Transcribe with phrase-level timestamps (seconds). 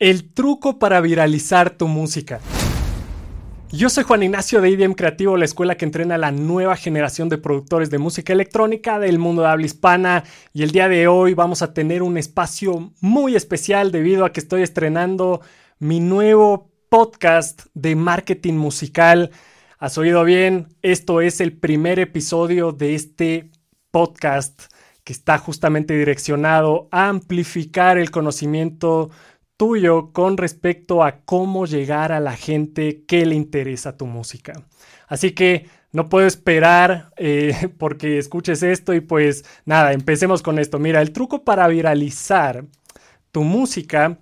[0.00, 2.38] El truco para viralizar tu música.
[3.72, 7.28] Yo soy Juan Ignacio de IDM Creativo, la escuela que entrena a la nueva generación
[7.28, 10.22] de productores de música electrónica del mundo de habla hispana.
[10.52, 14.38] Y el día de hoy vamos a tener un espacio muy especial debido a que
[14.38, 15.40] estoy estrenando
[15.80, 19.32] mi nuevo podcast de marketing musical.
[19.80, 20.68] ¿Has oído bien?
[20.80, 23.50] Esto es el primer episodio de este
[23.90, 24.72] podcast
[25.02, 29.10] que está justamente direccionado a amplificar el conocimiento
[29.58, 34.54] tuyo con respecto a cómo llegar a la gente que le interesa tu música.
[35.08, 40.78] Así que no puedo esperar eh, porque escuches esto y pues nada, empecemos con esto.
[40.78, 42.64] Mira, el truco para viralizar
[43.32, 44.18] tu música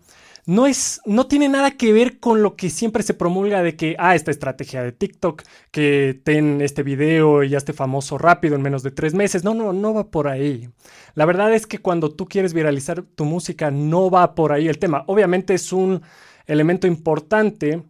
[0.46, 3.96] no es, no tiene nada que ver con lo que siempre se promulga de que,
[3.98, 5.42] ah, esta estrategia de TikTok,
[5.72, 9.42] que ten este video y esté famoso rápido en menos de tres meses.
[9.42, 10.70] No, no, no va por ahí.
[11.14, 14.78] La verdad es que cuando tú quieres viralizar tu música, no va por ahí el
[14.78, 15.02] tema.
[15.08, 16.02] Obviamente es un
[16.46, 17.82] elemento importante,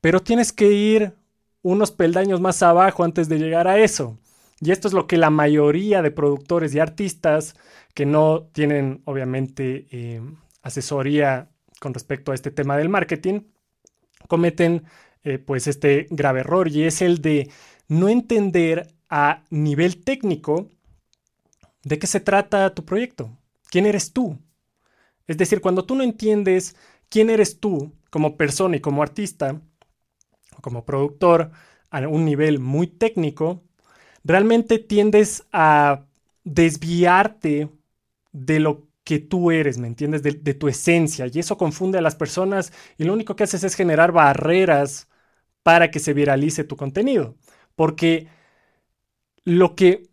[0.00, 1.14] pero tienes que ir
[1.62, 4.18] unos peldaños más abajo antes de llegar a eso.
[4.60, 7.54] Y esto es lo que la mayoría de productores y artistas
[7.94, 10.20] que no tienen, obviamente, eh,
[10.62, 13.40] asesoría con respecto a este tema del marketing,
[14.28, 14.84] cometen
[15.24, 17.50] eh, pues este grave error y es el de
[17.88, 20.70] no entender a nivel técnico
[21.82, 23.36] de qué se trata tu proyecto,
[23.68, 24.38] quién eres tú.
[25.26, 26.76] Es decir, cuando tú no entiendes
[27.08, 29.60] quién eres tú como persona y como artista,
[30.56, 31.50] o como productor
[31.90, 33.64] a un nivel muy técnico,
[34.22, 36.06] realmente tiendes a
[36.44, 37.68] desviarte
[38.32, 40.22] de lo que tú eres, ¿me entiendes?
[40.22, 41.26] De, tu esencia.
[41.32, 45.08] Y eso confunde a las personas y lo único que haces es generar barreras
[45.62, 47.36] para que se viralice tu contenido.
[47.76, 48.28] Porque
[49.44, 50.10] lo que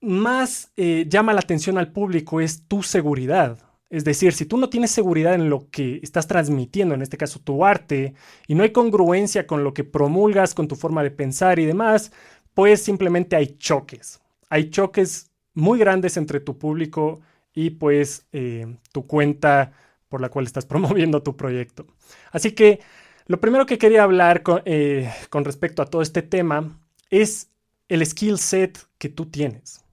[0.00, 3.58] más eh, llama la atención al público es tu seguridad.
[3.90, 7.40] Es decir, si tú no tienes seguridad en lo que estás transmitiendo, en este caso
[7.40, 8.14] tu arte,
[8.46, 12.12] y no hay congruencia con lo que promulgas, con tu forma de pensar y demás,
[12.54, 14.20] pues simplemente hay choques.
[14.48, 17.20] Hay choques muy grandes entre tu público
[17.54, 19.72] y pues eh, tu cuenta
[20.08, 21.86] por la cual estás promoviendo tu proyecto.
[22.32, 22.80] Así que
[23.26, 26.78] lo primero que quería hablar eh, con, respecto a todo este tema
[27.10, 27.50] es
[27.88, 29.84] el skill set que tú tienes.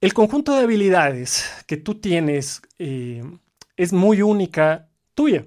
[0.00, 3.22] El conjunto de habilidades que tú tienes eh,
[3.76, 5.44] es muy única tuya.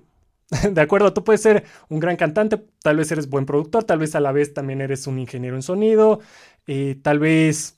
[0.71, 1.13] ¿De acuerdo?
[1.13, 4.33] Tú puedes ser un gran cantante, tal vez eres buen productor, tal vez a la
[4.33, 6.19] vez también eres un ingeniero en sonido,
[7.01, 7.77] tal vez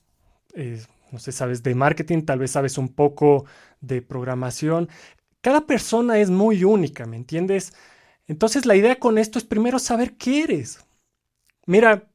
[1.14, 3.44] no sé, sabes de marketing, tal vez sabes un poco
[3.80, 4.88] de programación.
[5.42, 7.72] Cada persona es muy única, ¿me entiendes?
[8.26, 10.84] Entonces la idea con esto es primero saber qué eres.
[11.66, 12.08] Mira,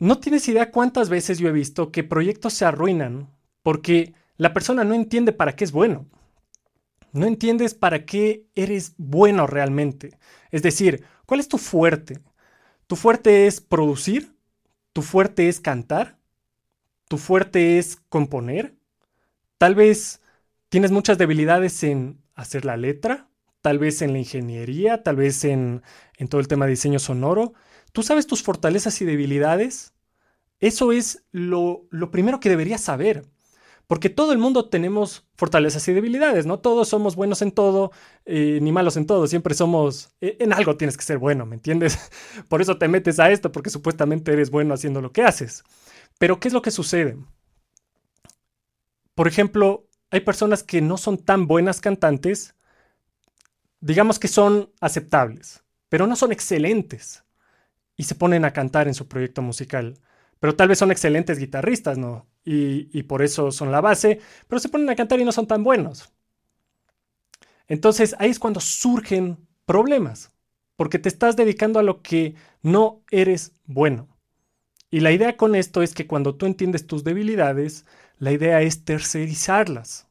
[0.00, 3.30] no tienes idea cuántas veces yo he visto que proyectos se arruinan
[3.62, 6.06] porque la persona no entiende para qué es bueno.
[7.12, 10.18] No entiendes para qué eres bueno realmente.
[10.50, 12.18] Es decir, ¿cuál es tu fuerte?
[12.88, 14.34] ¿Tu fuerte es producir?
[14.92, 16.18] ¿Tu fuerte es cantar?
[17.08, 18.76] Tu fuerte es componer.
[19.58, 20.20] Tal vez
[20.68, 23.28] tienes muchas debilidades en hacer la letra,
[23.60, 25.82] tal vez en la ingeniería, tal vez en,
[26.28, 27.54] todo el tema de diseño sonoro.
[27.92, 29.94] ¿Tú sabes tus fortalezas y debilidades?
[30.60, 33.24] Eso es lo, primero que deberías saber.
[33.86, 36.58] Porque todo el mundo tenemos fortalezas y debilidades, ¿no?
[36.58, 37.90] Todos somos buenos en todo,
[38.24, 41.54] eh, ni malos en todo, siempre somos, eh, en algo tienes que ser bueno, ¿me
[41.54, 41.98] entiendes?
[42.48, 45.64] Por eso te metes a esto, porque supuestamente eres bueno haciendo lo que haces.
[46.24, 47.18] Pero ¿qué es lo que sucede?
[49.14, 52.54] Por ejemplo, hay personas que no son tan buenas cantantes,
[53.80, 57.24] digamos que son aceptables, pero no son excelentes
[57.94, 60.00] y se ponen a cantar en su proyecto musical.
[60.40, 62.26] Pero tal vez son excelentes guitarristas, ¿no?
[62.42, 64.18] Y, y por eso son la base,
[64.48, 66.10] pero se ponen a cantar y no son tan buenos.
[67.68, 70.32] Entonces ahí es cuando surgen problemas,
[70.76, 74.13] porque te estás dedicando a lo que no eres bueno.
[74.94, 77.84] Y la idea con esto es que cuando tú entiendes tus debilidades,
[78.20, 80.06] la idea es tercerizarlas.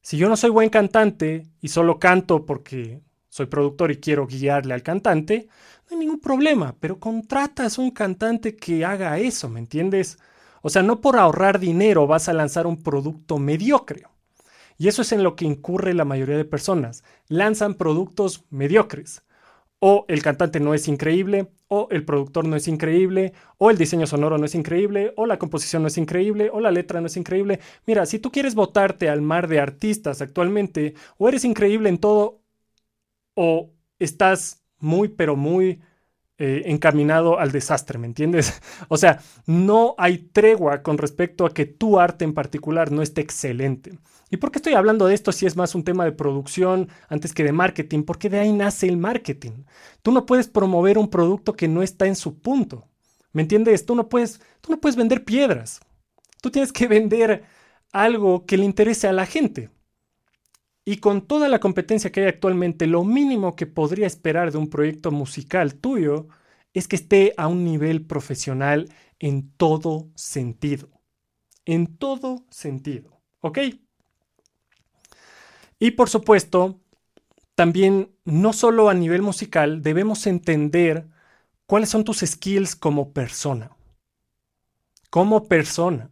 [0.00, 4.72] Si yo no soy buen cantante y solo canto porque soy productor y quiero guiarle
[4.72, 5.48] al cantante,
[5.90, 10.18] no hay ningún problema, pero contratas un cantante que haga eso, ¿me entiendes?
[10.62, 14.04] O sea, no por ahorrar dinero vas a lanzar un producto mediocre.
[14.78, 17.04] Y eso es en lo que incurre la mayoría de personas.
[17.28, 19.25] Lanzan productos mediocres
[19.88, 24.08] o el cantante no es increíble, o el productor no es increíble, o el diseño
[24.08, 27.16] sonoro no es increíble, o la composición no es increíble, o la letra no es
[27.16, 27.60] increíble.
[27.86, 32.40] Mira, si tú quieres votarte al mar de artistas actualmente, o eres increíble en todo,
[33.34, 35.80] o estás muy, pero muy
[36.38, 38.60] eh, encaminado al desastre, ¿me entiendes?
[38.88, 43.20] O sea, no hay tregua con respecto a que tu arte en particular no esté
[43.20, 44.00] excelente.
[44.30, 47.32] ¿Y por qué estoy hablando de esto si es más un tema de producción antes
[47.32, 48.02] que de marketing?
[48.02, 49.64] Porque de ahí nace el marketing.
[50.02, 52.88] Tú no puedes promover un producto que no está en su punto.
[53.32, 53.86] ¿Me entiendes?
[53.86, 55.80] Tú no puedes, tú no puedes vender piedras.
[56.42, 57.44] Tú tienes que vender
[57.92, 59.70] algo que le interese a la gente.
[60.84, 64.70] Y con toda la competencia que hay actualmente, lo mínimo que podría esperar de un
[64.70, 66.28] proyecto musical tuyo
[66.74, 68.88] es que esté a un nivel profesional
[69.18, 70.90] en todo sentido.
[71.64, 73.20] En todo sentido.
[73.40, 73.58] ¿Ok?
[75.78, 76.80] Y por supuesto,
[77.54, 81.08] también no solo a nivel musical, debemos entender
[81.66, 83.76] cuáles son tus skills como persona.
[85.10, 86.10] Como persona.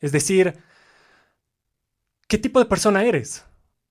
[0.00, 0.58] Es decir,
[2.28, 3.44] ¿qué tipo de persona eres?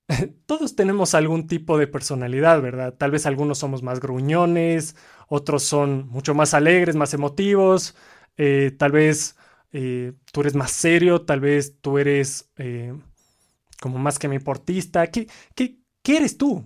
[0.46, 2.94] todos tenemos algún tipo de personalidad, ¿verdad?
[2.94, 4.96] Tal vez algunos somos más gruñones,
[5.28, 7.96] otros son mucho más alegres, más emotivos,
[8.36, 9.36] eh, tal vez
[9.72, 12.94] eh, tú eres más serio, tal vez tú eres eh,
[13.80, 15.06] como más que mi portista.
[15.08, 16.64] ¿Qué, qué, ¿Qué eres tú?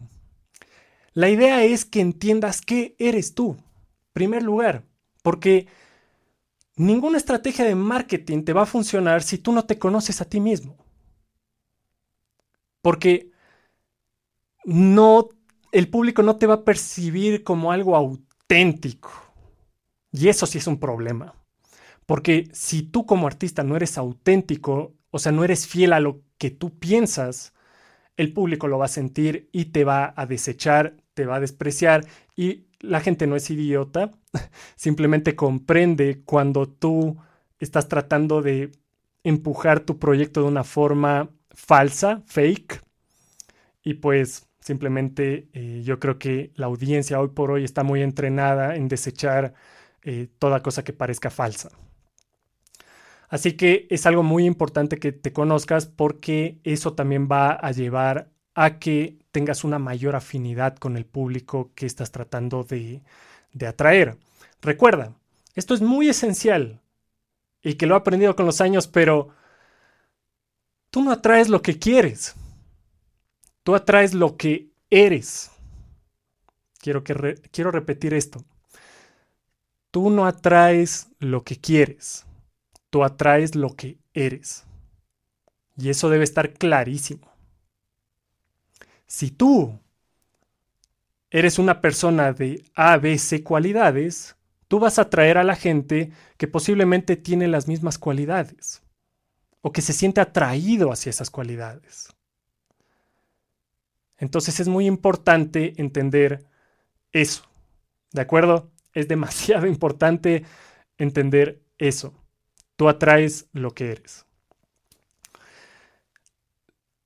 [1.13, 3.57] La idea es que entiendas qué eres tú,
[4.13, 4.85] primer lugar,
[5.23, 5.67] porque
[6.77, 10.41] ninguna estrategia de marketing te va a funcionar si tú no te conoces a ti
[10.41, 10.77] mismo.
[12.83, 13.31] Porque
[14.65, 15.29] no,
[15.73, 19.11] el público no te va a percibir como algo auténtico.
[20.13, 21.35] Y eso sí es un problema.
[22.07, 26.23] Porque si tú como artista no eres auténtico, o sea, no eres fiel a lo
[26.39, 27.55] que tú piensas,
[28.17, 32.07] el público lo va a sentir y te va a desechar, te va a despreciar
[32.37, 34.11] y la gente no es idiota,
[34.77, 37.17] simplemente comprende cuando tú
[37.59, 38.73] estás tratando de
[39.25, 42.83] empujar tu proyecto de una forma falsa, fake,
[43.83, 48.77] y pues simplemente eh, yo creo que la audiencia hoy por hoy está muy entrenada
[48.77, 49.55] en desechar
[50.03, 51.71] eh, toda cosa que parezca falsa.
[53.31, 58.29] Así que es algo muy importante que te conozcas porque eso también va a llevar
[58.55, 63.03] a que tengas una mayor afinidad con el público que estás tratando de,
[63.53, 64.19] de atraer.
[64.61, 65.15] Recuerda,
[65.55, 66.81] esto es muy esencial
[67.63, 69.29] y que lo he aprendido con los años, pero
[70.91, 72.35] tú no atraes lo que quieres.
[73.63, 75.53] Tú atraes lo que eres.
[76.81, 78.43] Quiero, que quiero repetir esto.
[79.93, 82.27] Tú no atraes lo que quieres.
[82.91, 84.65] Tú atraes lo que eres.
[85.77, 87.31] Y eso debe estar clarísimo.
[89.07, 89.79] Si tú
[91.31, 94.37] eres una persona de A, B, C cualidades,
[94.69, 98.83] tú vas a atraer a la gente que posiblemente tiene las mismas cualidades
[99.63, 102.15] o que se siente atraído hacia esas cualidades.
[104.19, 106.47] Entonces es muy importante entender
[107.13, 107.45] eso.
[108.13, 108.71] ¿De acuerdo?
[108.93, 110.45] Es demasiado importante
[110.99, 112.15] entender eso.
[112.81, 114.25] Tú atraes lo que eres.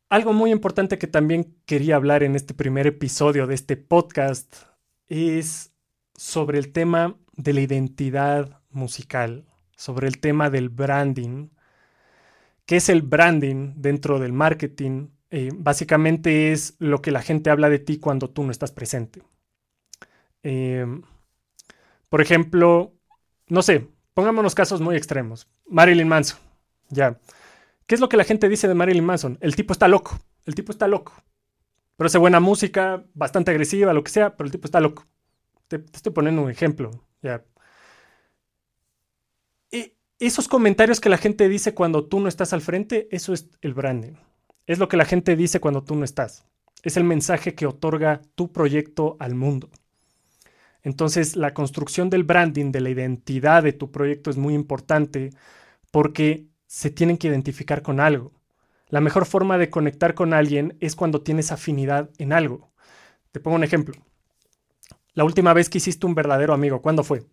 [0.09, 4.55] Algo muy importante que también quería hablar en este primer episodio de este podcast
[5.09, 5.73] es
[6.15, 11.49] sobre el tema de la identidad musical, sobre el tema del branding.
[12.67, 15.09] ¿Qué es el branding dentro del marketing?
[15.31, 19.25] Eh, básicamente es lo que la gente habla de ti cuando tú no estás presente.
[20.45, 21.03] Em,
[22.09, 22.95] por ejemplo,
[23.49, 25.49] no sé, pongámonos casos muy extremos.
[25.69, 26.39] Marilyn Manson,
[26.89, 27.19] ya.
[27.87, 29.39] ¿Qué es lo que la gente dice de Marilyn Manson?
[29.41, 31.13] El tipo está loco, el tipo está loco.
[31.97, 35.07] Pero hace buena música, bastante agresiva, lo que sea, pero el tipo está loco.
[35.69, 36.91] Te, te estoy poniendo un ejemplo,
[37.23, 37.45] ya.
[39.71, 43.51] Y esos comentarios que la gente dice cuando tú no estás al frente, eso es
[43.61, 44.15] el branding.
[44.67, 46.47] Es lo que la gente dice cuando tú no estás.
[46.83, 49.71] Es el mensaje que otorga tu proyecto al mundo.
[50.85, 55.31] Entonces, la construcción del branding, de la identidad de tu proyecto es muy importante
[55.91, 58.33] porque se tienen que identificar con algo.
[58.89, 62.71] La mejor forma de conectar con alguien es cuando tienes afinidad en algo.
[63.33, 64.01] Te pongo un ejemplo.
[65.15, 67.25] La última vez que hiciste un verdadero amigo, ¿cuándo fue?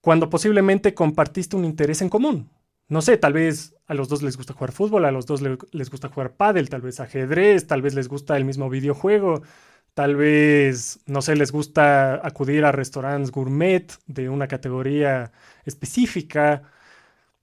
[0.00, 2.50] Cuando posiblemente compartiste un interés en común
[2.90, 5.90] no sé, tal vez a los dos les gusta jugar fútbol, a los dos les
[5.90, 9.42] gusta jugar pádel, tal vez ajedrez, tal vez les gusta el mismo videojuego,
[9.94, 15.32] tal vez, no sé, les gusta acudir a restaurantes gourmet de una categoría
[15.64, 16.62] específica.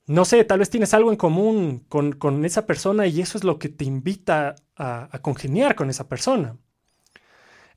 [0.05, 3.59] No sé, tal vez tienes algo en común con, esa persona y eso es lo
[3.59, 6.57] que te invita a, a congeniar con esa persona.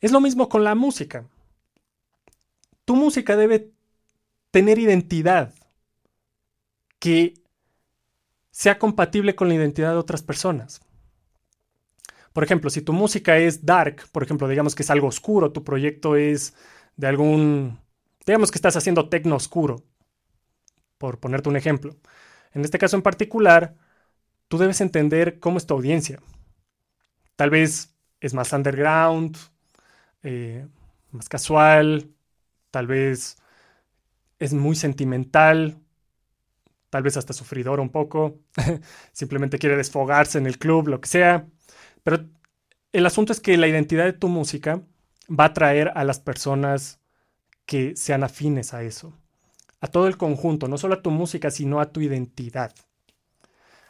[0.01, 1.27] Es lo mismo con la música.
[2.85, 3.71] Tu música debe
[4.51, 5.55] tener identidad
[6.99, 7.35] que
[8.51, 10.81] sea compatible con la identidad de otras personas.
[12.33, 15.65] Por ejemplo, si tu música es dark, por ejemplo, digamos que es algo oscuro, tu
[15.65, 16.55] proyecto es
[16.97, 17.81] de algún,
[18.25, 19.85] digamos que estás haciendo tecno oscuro,
[20.99, 21.97] por ponerte un ejemplo.
[22.53, 23.75] En este caso en particular,
[24.49, 26.21] tú debes entender cómo es tu audiencia.
[27.37, 29.37] Tal vez es más underground,
[30.23, 30.67] eh,
[31.11, 32.11] más casual,
[32.71, 33.39] tal vez
[34.39, 35.79] es muy sentimental,
[36.91, 38.41] tal vez hasta sufridor un poco,
[39.13, 41.47] simplemente quiere desfogarse en el club, lo que sea.
[42.03, 42.29] Pero
[42.93, 44.83] el asunto es que la identidad de tu música
[45.29, 47.01] va a atraer a las personas
[47.67, 49.17] que sean afines a eso,
[49.81, 52.75] a todo el conjunto, no solo a tu música, sino a tu identidad.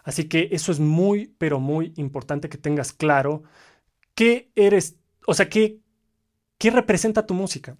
[0.02, 3.42] Así que eso es muy, pero muy importante que tengas claro
[4.14, 5.78] qué eres, o sea, qué,
[6.58, 7.76] qué representa tu música.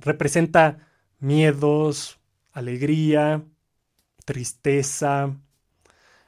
[0.00, 0.88] Representa
[1.20, 2.20] miedos,
[2.52, 3.44] alegría,
[4.24, 5.36] tristeza,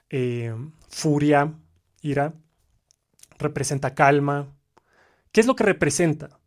[0.08, 0.54] eh,
[0.88, 1.54] furia,
[2.02, 2.34] ira.
[3.40, 4.54] Representa calma.
[5.32, 6.38] ¿Qué es lo que representa?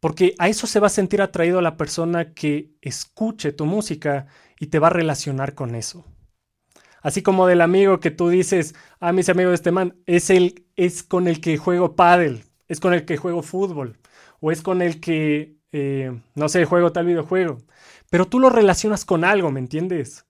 [0.00, 4.26] Porque a eso se va a sentir atraído la persona que escuche tu música
[4.58, 6.04] y te va a relacionar con eso.
[7.02, 10.66] Así como del amigo que tú dices, ah, mis amigos de este man, es, el,
[10.76, 13.98] es con el que juego paddle, es con el que juego fútbol,
[14.40, 17.58] o es con el que, eh, no sé, juego tal videojuego.
[18.08, 20.24] Pero tú lo relacionas con algo, ¿me entiendes?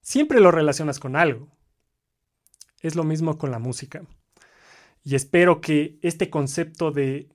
[0.00, 1.48] Siempre lo relacionas con algo.
[2.80, 4.02] Es lo mismo con la música.
[5.04, 7.28] Y espero que este concepto de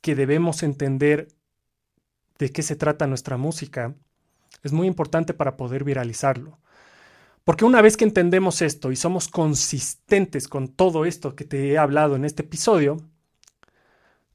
[0.00, 1.28] que debemos entender
[2.38, 3.94] de qué se trata nuestra música
[4.62, 6.58] es muy importante para poder viralizarlo.
[7.44, 11.78] Porque una vez que entendemos esto y somos consistentes con todo esto que te he
[11.78, 12.98] hablado en este episodio,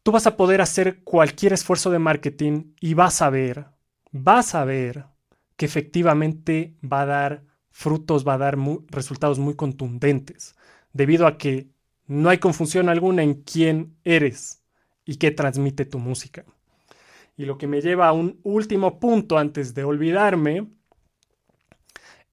[0.04, 3.68] tú vas a poder hacer cualquier esfuerzo de marketing y vas a ver,
[4.12, 5.06] vas a ver
[5.56, 8.58] que efectivamente va a dar frutos, va a dar
[8.88, 10.56] resultados muy contundentes,
[10.94, 11.70] debido a que
[12.08, 14.62] no hay confusión alguna en quién eres
[15.06, 16.46] y qué transmite tu música.
[17.38, 20.68] Y lo que me lleva a un último punto antes de olvidarme,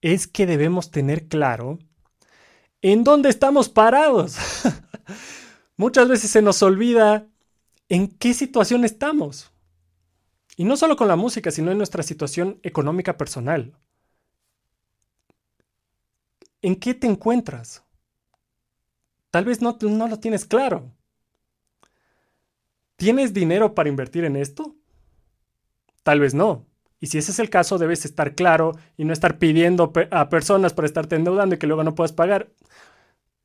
[0.02, 1.78] es que debemos tener claro
[2.82, 4.36] en dónde estamos parados.
[5.76, 7.28] Muchas veces se nos olvida
[7.88, 9.52] en qué situación estamos.
[10.56, 13.74] Y no solo con la música, sino en nuestra situación económica personal.
[16.60, 17.84] ¿En qué te encuentras?
[19.32, 20.92] Tal vez no, no lo tienes claro.
[22.96, 24.76] ¿Tienes dinero para invertir en esto?
[26.02, 26.66] Tal vez no.
[27.00, 30.74] Y si ese es el caso, debes estar claro y no estar pidiendo a personas
[30.74, 32.52] para estarte endeudando y que luego no puedas pagar.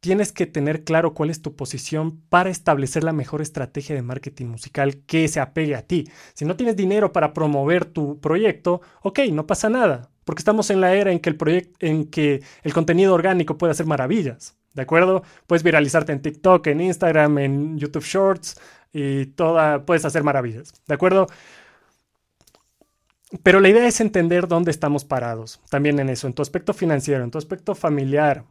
[0.02, 4.48] Tienes que tener claro cuál es tu posición para establecer la mejor estrategia de marketing
[4.48, 6.10] musical que se apegue a ti.
[6.34, 10.82] Si no tienes dinero para promover tu proyecto, ok, no pasa nada, porque estamos en
[10.82, 14.58] la era en que el, en que el contenido orgánico puede hacer maravillas.
[14.78, 15.24] ¿De acuerdo?
[15.48, 18.62] Puedes viralizarte en TikTok, en Instagram, en YouTube Shorts
[18.94, 20.72] y toda, puedes hacer maravillas.
[20.86, 21.26] ¿De acuerdo?
[23.42, 27.24] Pero la idea es entender dónde estamos parados, también en eso, en tu aspecto financiero,
[27.24, 28.46] en tu aspecto familiar.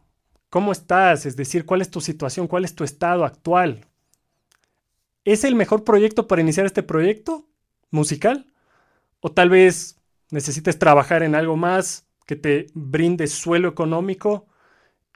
[0.49, 1.25] ¿Cómo estás?
[1.25, 2.47] Es decir, ¿cuál es tu situación?
[2.47, 3.85] ¿Cuál es tu estado actual?
[5.23, 7.47] ¿Es el mejor proyecto para iniciar este proyecto
[7.89, 8.47] musical?
[9.21, 9.97] ¿O tal vez
[10.29, 14.45] necesites trabajar en algo más que te brinde suelo económico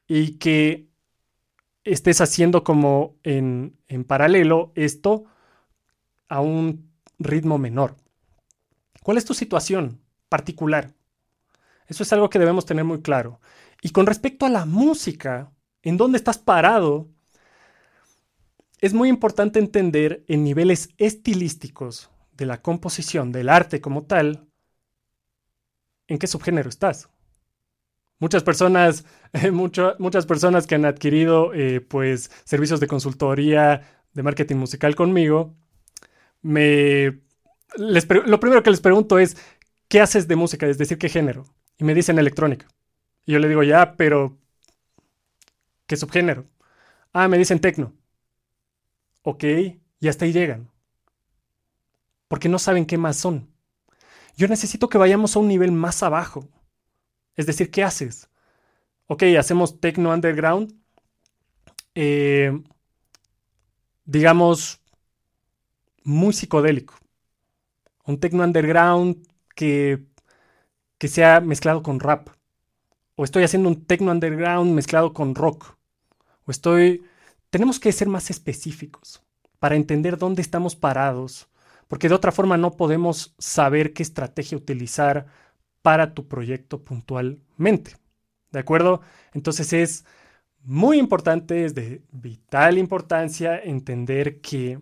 [0.08, 0.91] y que
[1.84, 5.26] estés haciendo como en, en paralelo esto
[6.28, 7.96] a un ritmo menor?
[9.04, 10.94] ¿Cuál es tu situación particular?
[11.88, 13.42] Eso es algo que debemos tener muy claro.
[13.82, 17.10] Y con respecto a la música, en dónde estás parado,
[18.80, 24.48] es muy importante entender en niveles estilísticos de la composición, del arte como tal,
[26.08, 27.10] en qué subgénero estás.
[28.22, 29.04] Muchas personas,
[29.52, 33.82] muchas personas que han adquirido eh, pues, servicios de consultoría
[34.14, 35.54] de marketing musical conmigo,
[36.42, 37.20] me
[37.78, 39.38] lo primero que les pregunto es,
[39.88, 40.68] ¿qué haces de música?
[40.68, 41.46] Es decir, ¿qué género?
[41.78, 42.68] Y me dicen electrónica.
[43.26, 44.38] Y yo le digo, ya, pero
[45.88, 46.46] ¿qué subgénero?
[47.14, 47.94] Ah, me dicen tecno.
[49.24, 49.44] Ok,
[50.00, 50.70] y hasta ahí llegan.
[52.28, 53.50] Porque no saben qué más son.
[54.36, 56.48] Yo necesito que vayamos a un nivel más abajo.
[57.36, 58.30] Es decir, ¿qué haces?
[59.08, 60.74] Ok, hacemos tecno underground.
[61.96, 62.52] Eh,
[64.06, 64.82] digamos,
[66.04, 67.02] muy psicodélico
[68.06, 70.04] un techno underground que,
[70.98, 72.30] que sea mezclado con rap.
[73.16, 75.78] O estoy haciendo un techno underground mezclado con rock.
[76.46, 77.04] O estoy...
[77.50, 79.22] Tenemos que ser más específicos
[79.60, 81.50] para entender dónde estamos parados,
[81.88, 85.28] porque de otra forma no podemos saber qué estrategia utilizar
[85.82, 87.96] para tu proyecto puntualmente.
[88.52, 89.02] ¿De acuerdo?
[89.34, 90.06] Entonces es
[90.64, 94.80] muy importante, es de vital importancia entender que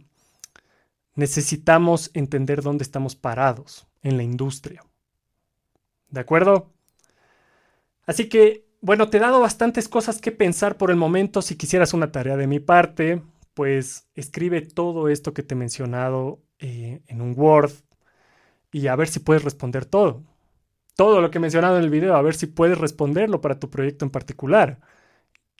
[1.16, 4.84] necesitamos entender dónde estamos parados en la industria.
[6.10, 6.72] ¿De acuerdo?
[8.06, 11.42] Así que, bueno, te he dado bastantes cosas que pensar por el momento.
[11.42, 13.22] Si quisieras una tarea de mi parte,
[13.54, 17.72] pues escribe todo esto que te he mencionado eh, en un Word
[18.72, 20.24] y a ver si puedes responder todo.
[21.00, 23.70] Todo lo que he mencionado en el video, a ver si puedes responderlo para tu
[23.70, 24.82] proyecto en particular.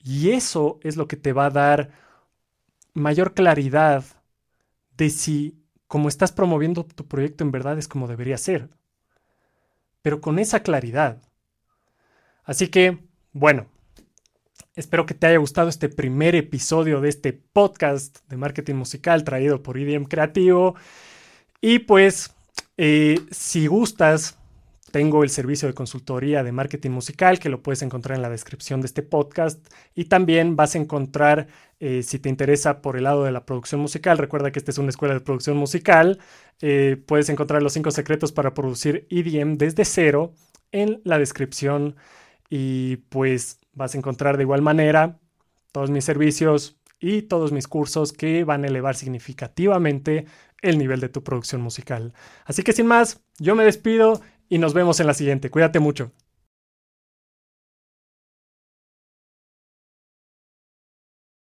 [0.04, 1.92] Y eso es lo que te va a dar
[2.92, 4.04] mayor claridad
[4.98, 5.56] de si
[5.86, 8.68] como estás promoviendo tu proyecto en verdad es como debería ser.
[10.02, 11.22] Pero con esa claridad.
[12.44, 12.98] Así que,
[13.32, 13.64] bueno,
[14.76, 19.62] espero que te haya gustado este primer episodio de este podcast de marketing musical traído
[19.62, 20.74] por IDM Creativo.
[21.62, 22.34] Y pues,
[22.76, 24.36] eh, si gustas,
[24.90, 28.80] tengo el servicio de consultoría de marketing musical que lo puedes encontrar en la descripción
[28.80, 33.24] de este podcast y también vas a encontrar, eh, si te interesa por el lado
[33.24, 36.18] de la producción musical, recuerda que esta es una escuela de producción musical,
[36.60, 40.34] eh, puedes encontrar los cinco secretos para producir EDM desde cero
[40.72, 41.96] en la descripción
[42.48, 45.18] y pues vas a encontrar de igual manera
[45.72, 50.26] todos mis servicios y todos mis cursos que van a elevar significativamente
[50.62, 52.12] el nivel de tu producción musical.
[52.44, 54.20] Así que sin más, yo me despido
[54.50, 55.48] y nos vemos en la siguiente.
[55.48, 56.12] Cuídate mucho.